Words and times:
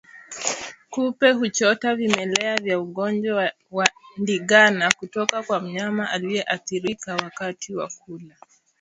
Kupe 0.89 1.31
huchota 1.31 1.95
vimelea 1.95 2.57
vya 2.57 2.79
ugonjwa 2.79 3.51
wa 3.71 3.87
ndigana 4.17 4.91
kutoka 4.99 5.43
kwa 5.43 5.59
mnyama 5.59 6.09
aliyeathirika 6.11 7.15
wakati 7.15 7.75
wa 7.75 7.91
kula 8.05 8.35